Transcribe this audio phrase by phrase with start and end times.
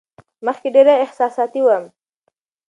[0.45, 1.83] مخکې ډېره احساساتي وم.